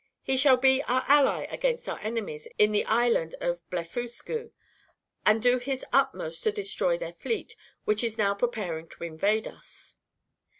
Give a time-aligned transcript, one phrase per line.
[0.23, 4.51] He shall be our ally against our enemies in the Island of Blefuscu,
[5.27, 9.97] and do his utmost to destroy their fleet, which is now preparing to invade us.